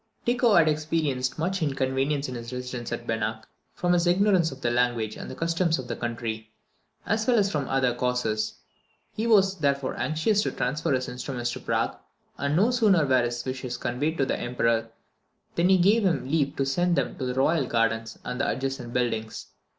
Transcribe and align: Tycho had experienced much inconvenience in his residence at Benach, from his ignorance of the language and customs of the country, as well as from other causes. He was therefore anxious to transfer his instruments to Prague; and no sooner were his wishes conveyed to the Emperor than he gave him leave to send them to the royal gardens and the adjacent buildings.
Tycho 0.25 0.55
had 0.55 0.67
experienced 0.67 1.37
much 1.37 1.61
inconvenience 1.61 2.27
in 2.27 2.33
his 2.33 2.51
residence 2.51 2.91
at 2.91 3.05
Benach, 3.05 3.43
from 3.75 3.93
his 3.93 4.07
ignorance 4.07 4.51
of 4.51 4.61
the 4.61 4.71
language 4.71 5.15
and 5.15 5.37
customs 5.37 5.77
of 5.77 5.87
the 5.87 5.95
country, 5.95 6.49
as 7.05 7.27
well 7.27 7.37
as 7.37 7.51
from 7.51 7.67
other 7.69 7.93
causes. 7.93 8.55
He 9.15 9.27
was 9.27 9.59
therefore 9.59 9.95
anxious 9.99 10.41
to 10.41 10.51
transfer 10.51 10.91
his 10.93 11.07
instruments 11.07 11.51
to 11.53 11.59
Prague; 11.59 11.97
and 12.39 12.55
no 12.55 12.71
sooner 12.71 13.05
were 13.05 13.21
his 13.21 13.45
wishes 13.45 13.77
conveyed 13.77 14.17
to 14.17 14.25
the 14.25 14.39
Emperor 14.39 14.89
than 15.53 15.69
he 15.69 15.77
gave 15.77 16.03
him 16.03 16.27
leave 16.27 16.55
to 16.55 16.65
send 16.65 16.95
them 16.95 17.15
to 17.19 17.25
the 17.27 17.35
royal 17.35 17.67
gardens 17.67 18.17
and 18.23 18.41
the 18.41 18.49
adjacent 18.49 18.93
buildings. 18.93 19.49